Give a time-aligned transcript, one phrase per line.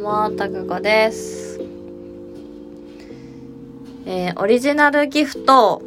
[0.00, 1.60] も、たかこです。
[4.06, 5.82] えーオリジナルギフト、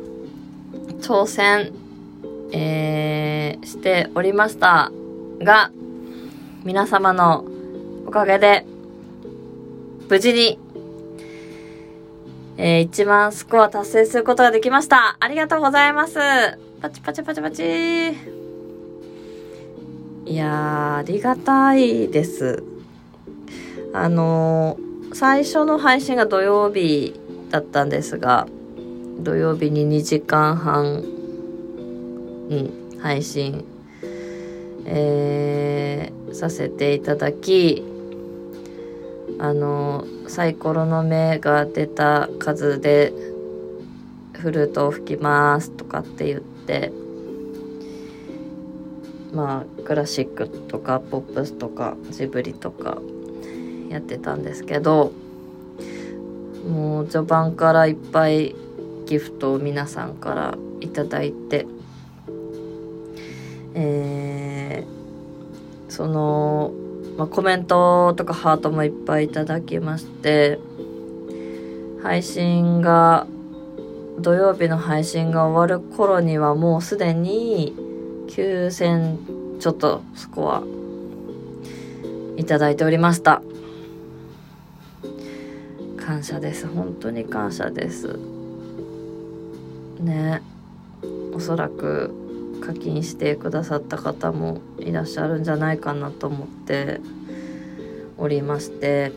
[1.02, 1.74] 挑戦、
[2.52, 4.92] えーしておりました
[5.40, 5.72] が、
[6.64, 7.44] 皆様の
[8.06, 8.68] おかげで、
[10.08, 10.60] 無事に、
[12.58, 15.18] えー1万スコア達成することができました。
[15.20, 16.20] ありがとうございます。
[16.82, 18.12] パチパチパチパチ。
[20.26, 22.73] いや、ありがたいです。
[23.94, 27.14] あのー最初の配信が土曜日
[27.52, 28.48] だったんですが、
[29.20, 33.64] 土曜日に2時間半、うん、配信、
[34.86, 37.84] えーさせていただき、
[39.38, 43.14] あのーサイコロの目が出た数で、
[44.34, 46.92] フルートを吹きますとかって言って、
[49.32, 52.98] まあクラシックとかポップスとかジブリとか
[53.94, 55.12] やってたんですけど
[56.68, 58.56] もう序盤からいっぱい
[59.06, 61.66] ギフトを皆さんからいただいて
[63.76, 65.04] えー
[65.94, 66.74] その、
[67.18, 70.58] まあ、コメントとかハートもいっぱいいただきまして
[72.02, 73.28] 配信が
[74.18, 77.76] 土曜日の配信が終わる頃にはもうすでに
[78.28, 80.64] 9000ちょっとスコア
[82.38, 83.44] いただいておりました。
[86.24, 86.68] 感謝です。
[86.68, 88.18] 本当に感謝です。
[90.00, 90.42] ね。
[91.34, 97.02] おそらく課金してくださった方もいらっしゃるんじゃないかなと思って
[98.18, 99.12] おりまして。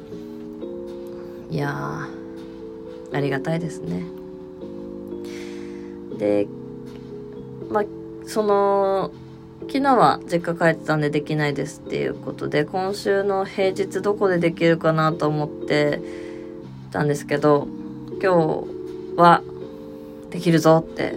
[1.49, 2.09] いや
[3.13, 4.03] ありがたいですね。
[6.19, 6.49] で
[7.71, 7.85] まあ
[8.27, 9.13] その
[9.69, 16.26] 昨日は実家帰ってたんでできないですっていうことで今週の平日どこでできるかなと思って
[16.87, 17.69] たんですけど
[18.23, 18.65] 今
[19.15, 19.43] 日は
[20.31, 21.15] できるぞって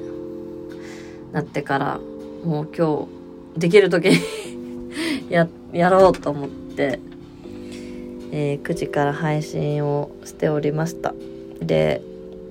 [1.31, 1.99] なってから
[2.43, 3.07] もう今
[3.55, 4.19] 日できる時に
[5.29, 6.99] ややろうと思って、
[8.31, 11.13] えー9時から配信をしておりました。
[11.61, 12.01] で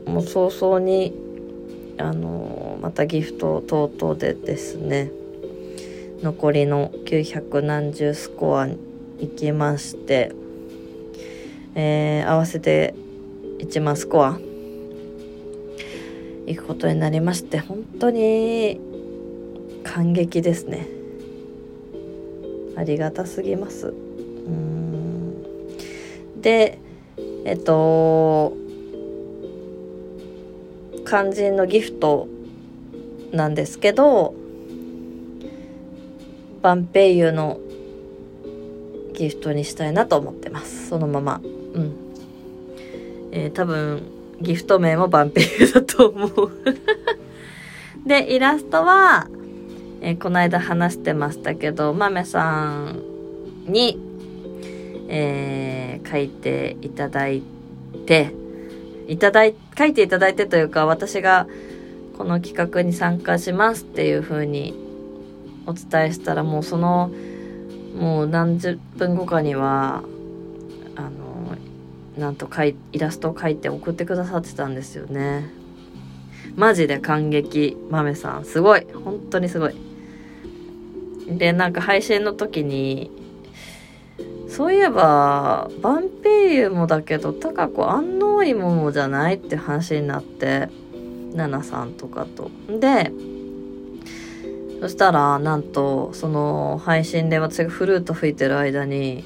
[0.07, 1.15] もう早々に
[1.99, 5.11] あのーまたギフト等々でですね
[6.23, 8.79] 残りの900何十スコアに
[9.19, 10.33] 行きまして、
[11.75, 12.95] えー合わせて
[13.59, 14.39] 1万スコア。
[16.47, 18.81] 行くことになりまして本当に
[19.85, 20.87] 感激ですね。
[22.77, 23.89] ありがたすぎます。
[23.89, 23.91] う
[24.51, 25.45] ん。
[26.41, 26.79] で
[27.45, 28.57] えっと
[31.07, 32.29] 肝心のギフト
[33.33, 34.35] なんですけど
[36.63, 37.59] バンペイユの
[39.15, 40.89] ギフトにしたいなと思ってます。
[40.89, 41.41] そのまま。
[41.75, 42.08] うん。
[43.39, 44.03] えー多分
[44.41, 46.51] ギフト名もバンペイユだと思う。
[48.07, 49.29] でイラストは、
[50.01, 53.03] えーこの間話してましたけどマメさん
[53.67, 53.99] に、
[55.09, 57.43] えー書いていただい
[58.07, 58.33] て
[59.09, 61.47] いただい書いていただいてというか私が
[62.17, 64.75] この企画に参加しますっていう風に
[65.67, 67.11] お伝えしたらもうその
[67.99, 70.03] もう何十分後かには
[70.97, 71.28] あの
[72.19, 75.51] なんとかいイラストを描いて送ってくださってたんですよね。
[76.57, 78.45] マジで感激豆さん。
[78.45, 78.87] すごい。
[78.93, 79.75] 本当にすごい。
[81.29, 83.11] でなんか配信の時に
[84.49, 90.71] そういえばバンペイユもだけど高子安納芋もじゃないって話になって
[91.35, 92.51] ナナさんとかと。
[92.69, 93.13] で
[94.81, 99.25] そしたらなんとその配信で私がフルート吹いてる間に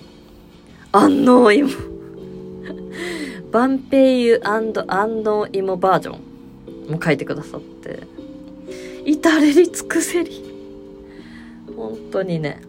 [0.91, 1.92] 安納芋。
[3.53, 8.01] バンペイユ安納芋バージョンも書いてくださって。
[9.05, 10.43] 至れり尽くせり。
[11.77, 12.63] 本当にね。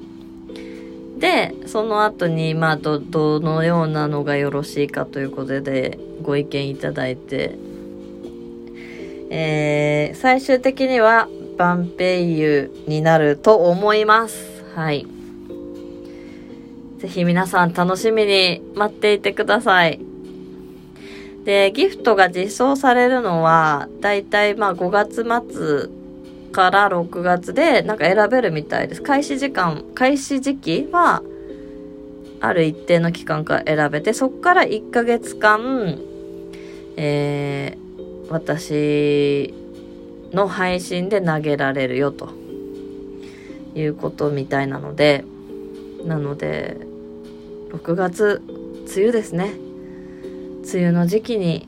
[1.18, 7.56] でその後にまあどどのようなのがよろしいかということでご意見いただいて。
[9.30, 14.64] えー最終的にはバンペイユになると思います。
[14.76, 15.08] はい。
[16.98, 20.13] ぜひ皆さん楽しみに待っていてください。
[21.44, 25.90] でギフトが実装されるのはだいたいまあ5月末
[26.52, 29.02] から6月でなんか選べるみたいです。
[29.02, 31.22] 開始時間開始時期は
[32.40, 36.00] ある一定の期間から選べてそこから1ヶ月間
[36.98, 37.84] えー
[38.30, 39.54] 私
[40.32, 42.44] の配信で投げられるよと。
[43.76, 45.26] いうことみたいなので
[46.06, 46.78] なので
[47.72, 48.42] 6月
[48.96, 49.54] 梅雨ですね。
[50.64, 51.68] 梅雨の時期に、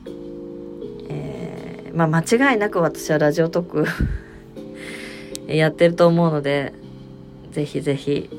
[1.08, 3.86] えー、まあ間違いなく私はラジオトーク
[5.52, 6.72] やってると思うので
[7.52, 8.30] ぜひぜひ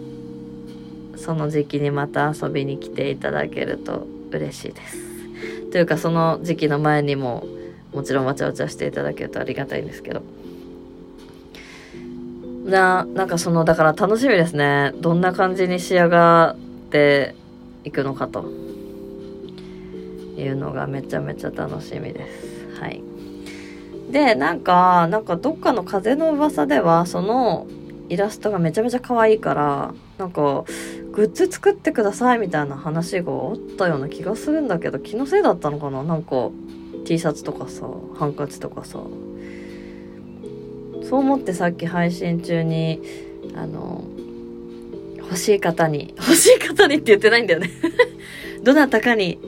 [1.16, 4.98] その時期にまた遊びに来ていただけると嬉しいです。
[5.72, 7.46] というかその時期の前にも
[7.94, 10.22] もちろんわちゃわちゃしていただけるとありがたいんですけど。
[12.66, 14.92] な、なんかその、だから楽しみですね。
[14.98, 17.34] どんな感じに仕上がって
[17.86, 18.46] いくのかと
[20.42, 22.80] いうのがめちゃめちゃ楽しみです。
[22.80, 23.02] はい。
[24.12, 27.68] で、なんか、なんかどっかの風の噂では、その
[28.10, 30.64] イラストがめちゃめちゃ可愛いから、なんか、
[31.12, 36.04] グッズ作ってくださいみたいな話があったような気がするんだけど、気のせいだったのかな？
[36.04, 36.50] なんか、
[37.06, 39.00] T シャツとかさ、ハンカチとかさ。
[41.04, 43.02] そう思ってさっき配信中に、
[43.56, 44.04] あの、
[45.20, 47.70] 欲しい方に、欲しい方にって言ってないんだよね
[48.64, 49.40] どなたかに、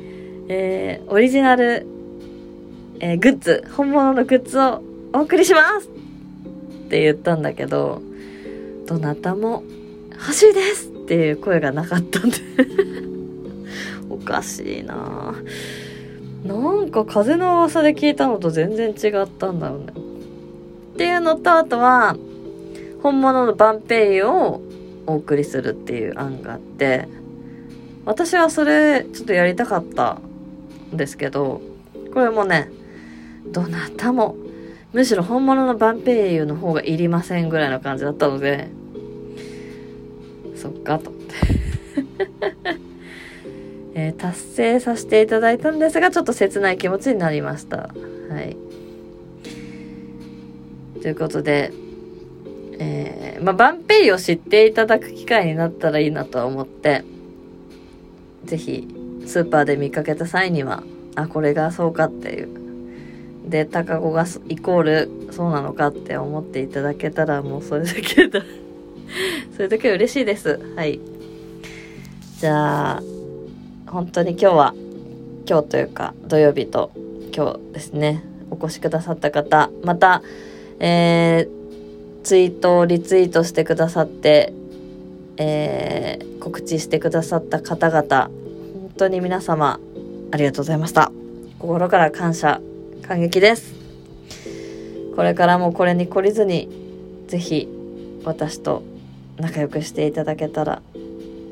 [0.51, 1.85] えー、オリジナル、
[2.99, 4.81] えー、グッズ、本物のグッズを
[5.13, 5.91] お送りしますっ
[6.89, 8.01] て言ったんだけど、
[8.87, 9.63] どなたも
[10.11, 12.37] 欲しいですっていう声がなかったんで
[14.09, 15.35] おかしいな
[16.43, 19.85] なんか風の噂で聞いたのと全然違ったんだろうね。
[20.95, 22.17] っていうのと、あとは、
[23.03, 24.61] 本物のバンペイを
[25.05, 27.07] お送りするっていう案があって、
[28.05, 30.19] 私はそれちょっとやりたかった
[30.91, 31.61] ですけど、
[32.13, 32.69] これもね、
[33.47, 34.35] どなたも、
[34.93, 38.69] むしろ本物のバンペイユの方がいりませんぐらいの感じだったので、
[40.55, 41.35] そっかと思って。
[43.95, 47.77] えー、達成させていただいたんですが、ちょっと切ない気持ちになりました。
[48.29, 48.55] はい。
[51.01, 51.71] ということで、
[52.79, 57.03] えー、まあ、バンペイを知っていただく機会になったらいいなとは思って、
[58.45, 58.87] ぜひ、
[59.29, 60.81] スーパーで見かけた際には、
[61.15, 62.49] あ、これがそうかっていう。
[63.47, 68.41] で、高子がイコールそうなのかって思っていただけたら、もうそれだけだ。
[69.55, 70.59] それだけ嬉しいです。
[70.75, 70.99] はい。
[72.39, 73.03] じゃあ、
[73.85, 74.73] 本当に今日は、
[75.47, 76.91] 今日というか土曜日と
[77.35, 80.23] 今日ですね、お越しくださった方、また、
[80.79, 84.53] えー、ツイートをリツイートしてくださって、
[85.37, 88.29] えー、告知してくださった方々、
[88.99, 89.79] 当に皆様、
[90.31, 91.09] ありがとうございました。
[91.57, 92.59] 心から感謝、
[93.01, 93.73] 感激です。
[95.15, 96.67] これからもこれに懲りずに、
[97.27, 97.69] ぜひ、
[98.25, 98.83] 私と
[99.37, 100.81] 仲良くしていただけたら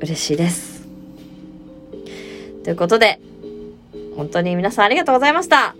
[0.02, 0.86] 嬉しいです。
[2.66, 3.22] ということで、
[4.18, 5.74] 本当に皆さんありがとうございました。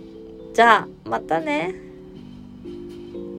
[0.54, 1.87] じゃあ、またね。